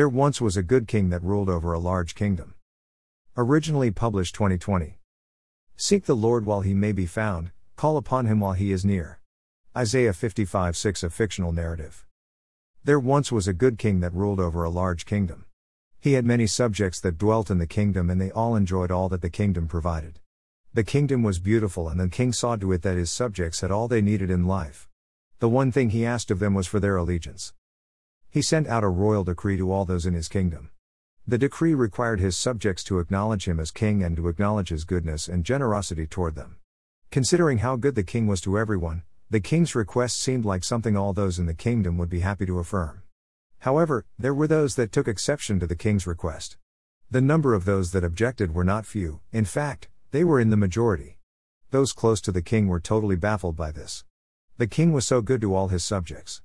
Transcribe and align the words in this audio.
There 0.00 0.08
once 0.08 0.40
was 0.40 0.56
a 0.56 0.62
good 0.62 0.88
king 0.88 1.10
that 1.10 1.22
ruled 1.22 1.50
over 1.50 1.74
a 1.74 1.78
large 1.78 2.14
kingdom. 2.14 2.54
Originally 3.36 3.90
published 3.90 4.34
2020. 4.34 4.98
Seek 5.76 6.06
the 6.06 6.16
Lord 6.16 6.46
while 6.46 6.62
he 6.62 6.72
may 6.72 6.92
be 6.92 7.04
found, 7.04 7.50
call 7.76 7.98
upon 7.98 8.24
him 8.24 8.40
while 8.40 8.54
he 8.54 8.72
is 8.72 8.82
near. 8.82 9.20
Isaiah 9.76 10.14
55 10.14 10.74
6 10.74 11.02
A 11.02 11.10
fictional 11.10 11.52
narrative. 11.52 12.06
There 12.82 12.98
once 12.98 13.30
was 13.30 13.46
a 13.46 13.52
good 13.52 13.76
king 13.76 14.00
that 14.00 14.14
ruled 14.14 14.40
over 14.40 14.64
a 14.64 14.70
large 14.70 15.04
kingdom. 15.04 15.44
He 16.00 16.14
had 16.14 16.24
many 16.24 16.46
subjects 16.46 16.98
that 17.00 17.18
dwelt 17.18 17.50
in 17.50 17.58
the 17.58 17.66
kingdom, 17.66 18.08
and 18.08 18.18
they 18.18 18.30
all 18.30 18.56
enjoyed 18.56 18.90
all 18.90 19.10
that 19.10 19.20
the 19.20 19.28
kingdom 19.28 19.68
provided. 19.68 20.18
The 20.72 20.82
kingdom 20.82 21.22
was 21.22 21.38
beautiful, 21.40 21.90
and 21.90 22.00
the 22.00 22.08
king 22.08 22.32
saw 22.32 22.56
to 22.56 22.72
it 22.72 22.80
that 22.80 22.96
his 22.96 23.10
subjects 23.10 23.60
had 23.60 23.70
all 23.70 23.86
they 23.86 24.00
needed 24.00 24.30
in 24.30 24.46
life. 24.46 24.88
The 25.40 25.50
one 25.50 25.70
thing 25.70 25.90
he 25.90 26.06
asked 26.06 26.30
of 26.30 26.38
them 26.38 26.54
was 26.54 26.66
for 26.66 26.80
their 26.80 26.96
allegiance. 26.96 27.52
He 28.30 28.42
sent 28.42 28.68
out 28.68 28.84
a 28.84 28.88
royal 28.88 29.24
decree 29.24 29.56
to 29.56 29.72
all 29.72 29.84
those 29.84 30.06
in 30.06 30.14
his 30.14 30.28
kingdom. 30.28 30.70
The 31.26 31.38
decree 31.38 31.74
required 31.74 32.20
his 32.20 32.36
subjects 32.36 32.84
to 32.84 33.00
acknowledge 33.00 33.46
him 33.46 33.58
as 33.58 33.70
king 33.70 34.04
and 34.04 34.16
to 34.16 34.28
acknowledge 34.28 34.68
his 34.68 34.84
goodness 34.84 35.28
and 35.28 35.44
generosity 35.44 36.06
toward 36.06 36.36
them. 36.36 36.56
Considering 37.10 37.58
how 37.58 37.74
good 37.74 37.96
the 37.96 38.04
king 38.04 38.28
was 38.28 38.40
to 38.42 38.56
everyone, 38.56 39.02
the 39.28 39.40
king's 39.40 39.74
request 39.74 40.20
seemed 40.20 40.44
like 40.44 40.62
something 40.62 40.96
all 40.96 41.12
those 41.12 41.38
in 41.38 41.46
the 41.46 41.54
kingdom 41.54 41.98
would 41.98 42.08
be 42.08 42.20
happy 42.20 42.46
to 42.46 42.58
affirm. 42.60 43.02
However, 43.60 44.06
there 44.18 44.34
were 44.34 44.46
those 44.46 44.76
that 44.76 44.92
took 44.92 45.08
exception 45.08 45.58
to 45.60 45.66
the 45.66 45.76
king's 45.76 46.06
request. 46.06 46.56
The 47.10 47.20
number 47.20 47.54
of 47.54 47.64
those 47.64 47.90
that 47.90 48.04
objected 48.04 48.54
were 48.54 48.64
not 48.64 48.86
few, 48.86 49.20
in 49.32 49.44
fact, 49.44 49.88
they 50.12 50.22
were 50.22 50.40
in 50.40 50.50
the 50.50 50.56
majority. 50.56 51.18
Those 51.70 51.92
close 51.92 52.20
to 52.22 52.32
the 52.32 52.42
king 52.42 52.68
were 52.68 52.80
totally 52.80 53.16
baffled 53.16 53.56
by 53.56 53.70
this. 53.72 54.04
The 54.56 54.66
king 54.66 54.92
was 54.92 55.06
so 55.06 55.20
good 55.20 55.40
to 55.40 55.54
all 55.54 55.68
his 55.68 55.84
subjects. 55.84 56.42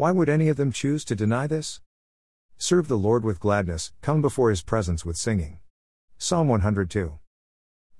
Why 0.00 0.12
would 0.12 0.30
any 0.30 0.48
of 0.48 0.56
them 0.56 0.72
choose 0.72 1.04
to 1.04 1.14
deny 1.14 1.46
this? 1.46 1.82
Serve 2.56 2.88
the 2.88 2.96
Lord 2.96 3.22
with 3.22 3.38
gladness, 3.38 3.92
come 4.00 4.22
before 4.22 4.48
his 4.48 4.62
presence 4.62 5.04
with 5.04 5.18
singing. 5.18 5.60
Psalm 6.16 6.48
102. 6.48 7.18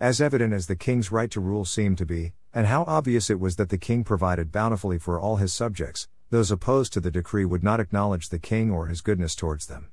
As 0.00 0.18
evident 0.18 0.54
as 0.54 0.66
the 0.66 0.76
king's 0.76 1.12
right 1.12 1.30
to 1.30 1.42
rule 1.42 1.66
seemed 1.66 1.98
to 1.98 2.06
be, 2.06 2.32
and 2.54 2.66
how 2.66 2.84
obvious 2.84 3.28
it 3.28 3.38
was 3.38 3.56
that 3.56 3.68
the 3.68 3.76
king 3.76 4.02
provided 4.02 4.50
bountifully 4.50 4.98
for 4.98 5.20
all 5.20 5.36
his 5.36 5.52
subjects, 5.52 6.08
those 6.30 6.50
opposed 6.50 6.94
to 6.94 7.00
the 7.00 7.10
decree 7.10 7.44
would 7.44 7.62
not 7.62 7.80
acknowledge 7.80 8.30
the 8.30 8.38
king 8.38 8.70
or 8.70 8.86
his 8.86 9.02
goodness 9.02 9.34
towards 9.34 9.66
them. 9.66 9.90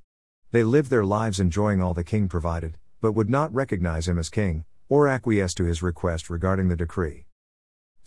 They 0.52 0.64
lived 0.64 0.90
their 0.90 1.04
lives 1.04 1.42
enjoying 1.42 1.82
all 1.82 1.94
the 1.94 2.06
king 2.06 2.30
provided, 2.30 2.78
but 3.02 3.16
would 3.16 3.30
not 3.30 3.54
recognize 3.54 4.08
him 4.08 4.18
as 4.18 4.30
king, 4.30 4.64
or 4.88 5.10
acquiesce 5.10 5.54
to 5.56 5.66
his 5.66 5.84
request 5.84 6.30
regarding 6.30 6.70
the 6.70 6.78
decree. 6.78 7.27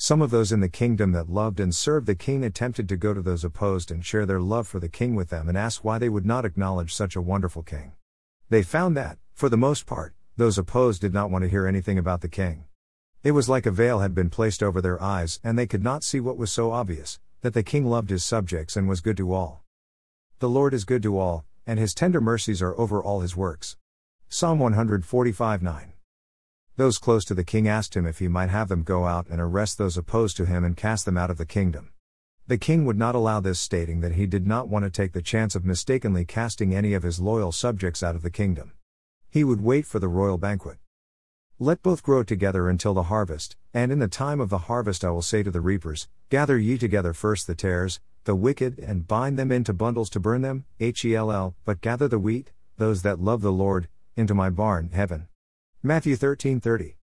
Some 0.03 0.23
of 0.23 0.31
those 0.31 0.51
in 0.51 0.61
the 0.61 0.69
kingdom 0.71 1.13
that 1.13 1.29
loved 1.29 1.61
and 1.61 1.75
served 1.75 2.07
the 2.07 2.15
king 2.15 2.43
attempted 2.43 2.89
to 2.89 2.97
go 2.97 3.13
to 3.13 3.21
those 3.21 3.45
opposed 3.45 3.91
and 3.91 4.03
share 4.03 4.25
their 4.25 4.41
love 4.41 4.67
for 4.67 4.81
the 4.81 4.89
king 4.89 5.15
with 5.15 5.29
them 5.29 5.47
and 5.47 5.59
ask 5.59 5.85
why 5.85 5.99
they 5.99 6.09
would 6.09 6.25
not 6.25 6.47
acknowledge 6.47 6.95
such 6.95 7.17
a 7.17 7.21
wonderful 7.21 7.63
king. 7.63 7.93
They 8.49 8.63
found 8.63 8.97
that, 8.97 9.19
for 9.35 9.51
the 9.51 9.59
most 9.59 9.85
part, 9.85 10.15
those 10.39 10.57
opposed 10.57 11.03
did 11.03 11.13
not 11.13 11.31
want 11.31 11.43
to 11.43 11.51
hear 11.51 11.67
anything 11.67 11.99
about 11.99 12.23
the 12.23 12.31
king. 12.31 12.65
It 13.23 13.33
was 13.33 13.51
like 13.51 13.67
a 13.67 13.71
veil 13.71 13.99
had 13.99 14.15
been 14.15 14.31
placed 14.31 14.63
over 14.63 14.81
their 14.81 15.01
eyes, 15.03 15.39
and 15.45 15.59
they 15.59 15.67
could 15.67 15.85
not 15.85 16.03
see 16.03 16.19
what 16.19 16.39
was 16.39 16.51
so 16.51 16.73
obvious 16.73 17.21
that 17.43 17.53
the 17.53 17.63
king 17.63 17.85
loved 17.85 18.09
his 18.09 18.25
subjects 18.25 18.79
and 18.79 18.89
was 18.89 19.03
good 19.03 19.19
to 19.19 19.35
all. 19.35 19.65
The 20.39 20.49
Lord 20.49 20.73
is 20.73 20.87
good 20.87 21.03
to 21.03 21.19
all, 21.19 21.45
and 21.67 21.79
his 21.79 21.93
tender 21.93 22.23
mercies 22.23 22.63
are 22.63 22.79
over 22.81 23.03
all 23.03 23.21
his 23.21 23.37
works. 23.37 23.77
Psalm 24.31 24.61
145 24.61 25.63
9. 25.63 25.93
Those 26.81 26.97
close 26.97 27.27
to 27.27 27.35
the 27.35 27.45
king 27.45 27.69
asked 27.69 27.95
him 27.95 28.07
if 28.07 28.21
he 28.21 28.27
might 28.27 28.49
have 28.49 28.69
them 28.69 28.85
go 28.85 29.05
out 29.05 29.27
and 29.29 29.39
arrest 29.39 29.77
those 29.77 29.99
opposed 29.99 30.39
to 30.39 30.47
him 30.47 30.65
and 30.65 30.75
cast 30.75 31.05
them 31.05 31.19
out 31.19 31.31
of 31.31 31.37
the 31.37 31.45
kingdom. 31.45 31.91
The 32.47 32.57
king 32.57 32.87
would 32.87 32.97
not 32.97 33.15
allow 33.15 33.39
this, 33.39 33.61
stating 33.61 34.01
that 34.01 34.15
he 34.15 34.25
did 34.25 34.47
not 34.47 34.67
want 34.67 34.87
to 34.87 34.91
take 34.91 35.13
the 35.13 35.21
chance 35.21 35.55
of 35.55 35.63
mistakenly 35.63 36.25
casting 36.25 36.75
any 36.75 36.95
of 36.95 37.03
his 37.03 37.21
loyal 37.21 37.53
subjects 37.53 38.03
out 38.03 38.17
of 38.17 38.23
the 38.23 38.31
kingdom. 38.31 38.73
He 39.29 39.45
would 39.45 39.61
wait 39.61 39.85
for 39.85 39.99
the 39.99 40.09
royal 40.09 40.39
banquet. 40.39 40.79
Let 41.59 41.83
both 41.83 42.03
grow 42.03 42.23
together 42.23 42.67
until 42.71 42.95
the 42.95 43.13
harvest, 43.13 43.59
and 43.75 43.93
in 43.93 43.99
the 43.99 44.09
time 44.09 44.41
of 44.41 44.49
the 44.49 44.65
harvest 44.71 45.05
I 45.05 45.11
will 45.11 45.21
say 45.21 45.43
to 45.43 45.51
the 45.51 45.61
reapers, 45.61 46.09
Gather 46.31 46.57
ye 46.57 46.79
together 46.79 47.13
first 47.13 47.47
the 47.47 47.55
tares, 47.55 48.01
the 48.25 48.35
wicked, 48.35 48.79
and 48.79 49.07
bind 49.07 49.39
them 49.39 49.53
into 49.53 49.75
bundles 49.75 50.09
to 50.09 50.19
burn 50.19 50.41
them, 50.41 50.65
H-E-L-L, 50.81 51.55
but 51.67 51.83
gather 51.83 52.09
the 52.09 52.19
wheat, 52.19 52.53
those 52.79 53.03
that 53.03 53.21
love 53.21 53.43
the 53.43 53.53
Lord, 53.53 53.91
into 54.17 54.33
my 54.33 54.49
barn, 54.49 54.89
heaven. 54.95 55.27
Matthew 55.83 56.15
13:30. 56.15 56.97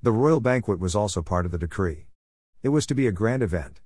The 0.00 0.12
royal 0.12 0.40
banquet 0.40 0.78
was 0.78 0.94
also 0.94 1.20
part 1.20 1.44
of 1.44 1.52
the 1.52 1.58
decree. 1.58 2.06
It 2.62 2.70
was 2.70 2.86
to 2.86 2.94
be 2.94 3.06
a 3.06 3.12
grand 3.12 3.42
event. 3.42 3.82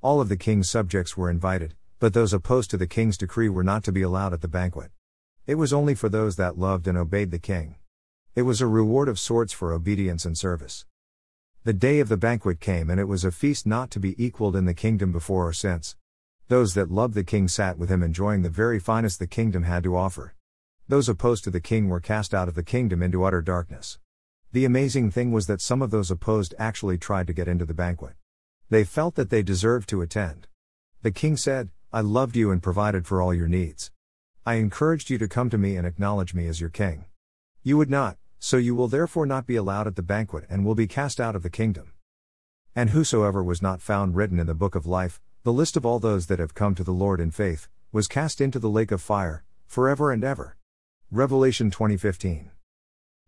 All 0.00 0.20
of 0.20 0.28
the 0.28 0.36
king's 0.36 0.70
subjects 0.70 1.16
were 1.16 1.28
invited, 1.28 1.74
but 1.98 2.14
those 2.14 2.32
opposed 2.32 2.70
to 2.70 2.76
the 2.76 2.86
king's 2.86 3.18
decree 3.18 3.48
were 3.48 3.64
not 3.64 3.82
to 3.82 3.90
be 3.90 4.02
allowed 4.02 4.32
at 4.32 4.42
the 4.42 4.46
banquet. 4.46 4.92
It 5.44 5.56
was 5.56 5.72
only 5.72 5.96
for 5.96 6.08
those 6.08 6.36
that 6.36 6.56
loved 6.56 6.86
and 6.86 6.96
obeyed 6.96 7.32
the 7.32 7.40
king. 7.40 7.74
It 8.36 8.42
was 8.42 8.60
a 8.60 8.68
reward 8.68 9.08
of 9.08 9.18
sorts 9.18 9.52
for 9.52 9.72
obedience 9.72 10.24
and 10.24 10.38
service. 10.38 10.86
The 11.64 11.72
day 11.72 11.98
of 11.98 12.08
the 12.08 12.16
banquet 12.16 12.60
came, 12.60 12.88
and 12.90 13.00
it 13.00 13.08
was 13.08 13.24
a 13.24 13.32
feast 13.32 13.66
not 13.66 13.90
to 13.90 13.98
be 13.98 14.14
equaled 14.24 14.54
in 14.54 14.66
the 14.66 14.74
kingdom 14.74 15.10
before 15.10 15.48
or 15.48 15.52
since. 15.52 15.96
Those 16.46 16.74
that 16.74 16.92
loved 16.92 17.14
the 17.14 17.24
king 17.24 17.48
sat 17.48 17.76
with 17.76 17.88
him 17.88 18.04
enjoying 18.04 18.42
the 18.42 18.50
very 18.50 18.78
finest 18.78 19.18
the 19.18 19.26
kingdom 19.26 19.64
had 19.64 19.82
to 19.82 19.96
offer. 19.96 20.36
Those 20.86 21.08
opposed 21.08 21.44
to 21.44 21.50
the 21.50 21.62
king 21.62 21.88
were 21.88 22.00
cast 22.00 22.34
out 22.34 22.46
of 22.46 22.54
the 22.54 22.62
kingdom 22.62 23.02
into 23.02 23.24
utter 23.24 23.40
darkness. 23.40 23.98
The 24.52 24.66
amazing 24.66 25.10
thing 25.10 25.32
was 25.32 25.46
that 25.46 25.62
some 25.62 25.80
of 25.80 25.90
those 25.90 26.10
opposed 26.10 26.54
actually 26.58 26.98
tried 26.98 27.26
to 27.28 27.32
get 27.32 27.48
into 27.48 27.64
the 27.64 27.72
banquet. 27.72 28.14
They 28.68 28.84
felt 28.84 29.14
that 29.14 29.30
they 29.30 29.42
deserved 29.42 29.88
to 29.88 30.02
attend. 30.02 30.46
The 31.00 31.10
king 31.10 31.38
said, 31.38 31.70
I 31.90 32.02
loved 32.02 32.36
you 32.36 32.50
and 32.50 32.62
provided 32.62 33.06
for 33.06 33.22
all 33.22 33.32
your 33.32 33.48
needs. 33.48 33.92
I 34.44 34.54
encouraged 34.56 35.08
you 35.08 35.16
to 35.18 35.26
come 35.26 35.48
to 35.48 35.56
me 35.56 35.76
and 35.76 35.86
acknowledge 35.86 36.34
me 36.34 36.46
as 36.48 36.60
your 36.60 36.68
king. 36.68 37.06
You 37.62 37.78
would 37.78 37.88
not, 37.88 38.18
so 38.38 38.58
you 38.58 38.74
will 38.74 38.88
therefore 38.88 39.24
not 39.24 39.46
be 39.46 39.56
allowed 39.56 39.86
at 39.86 39.96
the 39.96 40.02
banquet 40.02 40.44
and 40.50 40.66
will 40.66 40.74
be 40.74 40.86
cast 40.86 41.18
out 41.18 41.34
of 41.34 41.42
the 41.42 41.48
kingdom. 41.48 41.92
And 42.76 42.90
whosoever 42.90 43.42
was 43.42 43.62
not 43.62 43.80
found 43.80 44.16
written 44.16 44.38
in 44.38 44.46
the 44.46 44.54
book 44.54 44.74
of 44.74 44.84
life, 44.84 45.18
the 45.44 45.52
list 45.52 45.78
of 45.78 45.86
all 45.86 45.98
those 45.98 46.26
that 46.26 46.40
have 46.40 46.54
come 46.54 46.74
to 46.74 46.84
the 46.84 46.92
Lord 46.92 47.20
in 47.20 47.30
faith, 47.30 47.68
was 47.90 48.06
cast 48.06 48.38
into 48.38 48.58
the 48.58 48.68
lake 48.68 48.92
of 48.92 49.00
fire, 49.00 49.44
forever 49.66 50.12
and 50.12 50.22
ever. 50.22 50.58
Revelation 51.14 51.70
2015. 51.70 52.50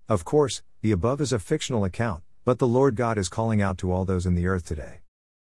Of 0.09 0.25
course, 0.25 0.65
the 0.83 0.91
above 0.91 1.21
is 1.21 1.33
a 1.33 1.39
fictional 1.39 1.85
account, 1.85 2.25
but 2.45 2.59
the 2.59 2.67
Lord 2.67 2.97
God 2.97 3.17
is 3.17 3.29
calling 3.29 3.63
out 3.63 3.79
to 3.79 3.93
all 3.93 4.05
those 4.05 4.27
in 4.27 4.35
the 4.35 4.49
earth 4.49 4.67
today. 4.67 5.03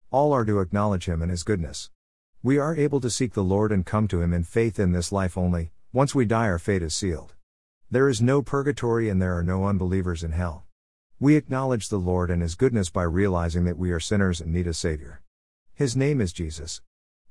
All 0.10 0.34
are 0.34 0.44
to 0.46 0.60
acknowledge 0.60 1.06
Him 1.06 1.22
and 1.22 1.30
His 1.30 1.44
goodness. 1.44 1.92
We 2.42 2.58
are 2.58 2.76
able 2.76 3.00
to 3.02 3.12
seek 3.12 3.34
the 3.34 3.44
Lord 3.44 3.72
and 3.72 3.86
come 3.86 4.08
to 4.08 4.24
Him 4.24 4.34
in 4.34 4.44
faith 4.44 4.80
in 4.80 4.92
this 4.92 5.12
life 5.12 5.38
only, 5.38 5.70
once 5.94 6.16
we 6.16 6.26
die, 6.26 6.48
our 6.48 6.58
fate 6.58 6.82
is 6.82 6.96
sealed. 6.96 7.36
There 7.92 8.10
is 8.10 8.24
no 8.24 8.42
purgatory 8.42 9.08
and 9.08 9.22
there 9.22 9.38
are 9.38 9.44
no 9.44 9.66
unbelievers 9.66 10.24
in 10.24 10.32
hell. 10.32 10.64
We 11.20 11.36
acknowledge 11.36 11.90
the 11.90 12.00
Lord 12.00 12.32
and 12.32 12.42
His 12.42 12.56
goodness 12.56 12.90
by 12.90 13.04
realizing 13.04 13.66
that 13.66 13.78
we 13.78 13.92
are 13.92 14.00
sinners 14.00 14.42
and 14.42 14.52
need 14.52 14.66
a 14.66 14.74
Savior. 14.74 15.22
His 15.76 15.96
name 15.96 16.20
is 16.20 16.34
Jesus. 16.34 16.82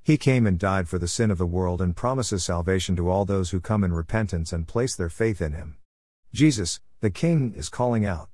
He 0.03 0.16
came 0.16 0.47
and 0.47 0.59
died 0.59 0.88
for 0.88 0.99
the 0.99 1.06
sin 1.06 1.31
of 1.31 1.38
the 1.38 1.47
world 1.47 1.83
and 1.83 1.94
promises 1.94 2.44
salvation 2.44 2.97
to 2.97 3.11
all 3.11 3.25
those 3.25 3.50
who 3.50 3.61
come 3.61 3.84
in 3.84 3.93
repentance 3.93 4.53
and 4.53 4.66
place 4.66 4.97
their 4.97 5.11
faith 5.11 5.43
in 5.43 5.53
Him. 5.53 5.77
Jesus, 6.33 6.81
the 7.00 7.11
King, 7.11 7.53
is 7.55 7.69
calling 7.69 8.06
out. 8.06 8.28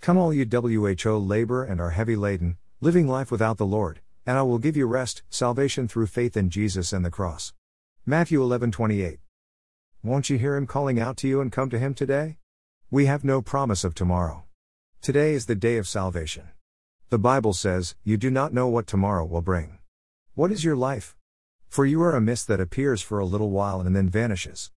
Come, 0.00 0.18
all 0.18 0.34
you 0.34 0.44
WHO 0.44 1.18
labor 1.18 1.64
and 1.64 1.80
are 1.80 1.90
heavy 1.90 2.16
laden, 2.16 2.58
living 2.80 3.08
life 3.08 3.30
without 3.30 3.56
the 3.56 3.64
Lord, 3.66 4.00
and 4.26 4.36
I 4.36 4.42
will 4.42 4.58
give 4.58 4.76
you 4.76 4.86
rest, 4.86 5.22
salvation 5.30 5.88
through 5.88 6.06
faith 6.06 6.36
in 6.36 6.50
Jesus 6.50 6.92
and 6.92 7.04
the 7.04 7.10
cross. 7.10 7.54
Matthew 8.04 8.42
11:28. 8.42 9.18
Won't 10.02 10.28
you 10.28 10.36
hear 10.36 10.56
him 10.56 10.66
calling 10.66 10.98
out 10.98 11.16
to 11.18 11.28
you 11.28 11.40
and 11.40 11.52
come 11.52 11.70
to 11.70 11.78
him 11.78 11.94
today? 11.94 12.38
We 12.90 13.06
have 13.06 13.24
no 13.24 13.40
promise 13.40 13.84
of 13.84 13.94
tomorrow. 13.94 14.44
Today 15.00 15.32
is 15.34 15.46
the 15.46 15.54
day 15.54 15.78
of 15.78 15.88
salvation. 15.88 16.48
The 17.10 17.18
Bible 17.18 17.52
says, 17.52 17.94
You 18.02 18.16
do 18.16 18.30
not 18.30 18.52
know 18.52 18.66
what 18.66 18.86
tomorrow 18.86 19.24
will 19.24 19.42
bring. 19.42 19.78
What 20.34 20.50
is 20.50 20.64
your 20.64 20.76
life? 20.76 21.14
For 21.68 21.84
you 21.84 22.00
are 22.00 22.16
a 22.16 22.20
mist 22.20 22.48
that 22.48 22.58
appears 22.58 23.02
for 23.02 23.18
a 23.18 23.26
little 23.26 23.50
while 23.50 23.82
and 23.82 23.94
then 23.94 24.08
vanishes. 24.08 24.70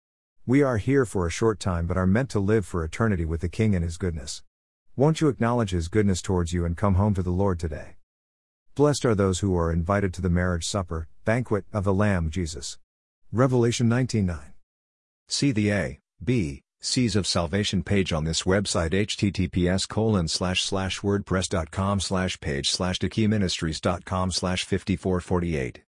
We 0.46 0.62
are 0.62 0.76
here 0.76 1.06
for 1.06 1.26
a 1.26 1.32
short 1.32 1.62
time 1.62 1.88
but 1.88 1.96
are 1.96 2.06
meant 2.06 2.30
to 2.32 2.42
live 2.42 2.66
for 2.66 2.84
eternity 2.84 3.24
with 3.24 3.40
the 3.40 3.48
King 3.48 3.74
and 3.74 3.82
His 3.82 3.96
goodness. 3.96 4.44
Won't 4.98 5.22
you 5.22 5.30
acknowledge 5.30 5.70
His 5.70 5.88
goodness 5.88 6.22
towards 6.22 6.52
you 6.52 6.66
and 6.66 6.76
come 6.76 6.96
home 6.96 7.14
to 7.14 7.24
the 7.24 7.32
Lord 7.32 7.58
today? 7.58 7.96
Blessed 8.76 9.06
are 9.06 9.16
those 9.16 9.40
who 9.40 9.56
are 9.56 9.72
invited 9.72 10.14
to 10.16 10.22
the 10.22 10.30
marriage 10.30 10.66
supper, 10.66 11.08
banquet 11.24 11.64
of 11.72 11.86
the 11.86 11.94
Lamb 11.94 12.30
Jesus. 12.32 12.78
Revelation 13.32 13.88
19:9. 13.88 14.52
See 15.30 15.54
the 15.54 15.72
A, 15.72 16.00
B, 16.22 16.64
C's 16.86 17.16
of 17.16 17.26
Salvation 17.26 17.82
page 17.82 18.14
on 18.14 18.26
this 18.26 18.44
website 18.44 18.92
https 18.92 19.90
colon 19.90 20.28
slash 20.28 20.64
slash 20.64 21.00
wordpress.com 21.00 22.00
slash 22.00 22.40
page 22.40 22.70
slash 22.70 23.00
ministries.com 23.02 24.32
slash 24.32 24.64
5448. 24.64 25.82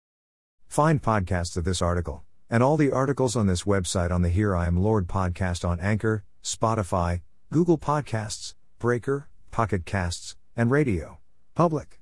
Find 0.67 1.01
podcasts 1.01 1.57
of 1.57 1.65
this 1.65 1.81
article, 1.81 2.23
and 2.49 2.63
all 2.63 2.77
the 2.77 2.93
articles 2.93 3.35
on 3.35 3.45
this 3.45 3.63
website 3.63 4.09
on 4.09 4.21
the 4.21 4.29
Here 4.29 4.55
I 4.55 4.67
Am 4.67 4.77
Lord 4.77 5.07
podcast 5.07 5.67
on 5.67 5.81
Anchor, 5.81 6.23
Spotify, 6.41 7.21
Google 7.51 7.77
Podcasts, 7.77 8.53
Breaker, 8.79 9.27
Pocket 9.51 9.85
Casts, 9.85 10.37
and 10.55 10.71
Radio 10.71 11.17
Public. 11.55 11.99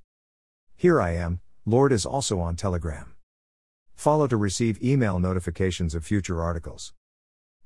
Here 0.75 1.01
I 1.01 1.16
Am, 1.16 1.42
Lord 1.66 1.92
is 1.92 2.06
also 2.06 2.40
on 2.40 2.56
Telegram. 2.56 3.16
Follow 3.95 4.28
to 4.28 4.38
receive 4.38 4.84
email 4.84 5.19
notifications 5.19 5.95
of 5.95 6.06
future 6.06 6.44
articles. 6.44 6.94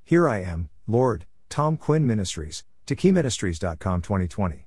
Here 0.06 0.30
I 0.30 0.42
am, 0.42 0.70
Lord, 0.88 1.26
Tom 1.50 1.78
Quinn 1.78 2.08
Ministries, 2.08 2.64
TeKeyMinistries.com 2.88 4.02
2020. 4.02 4.67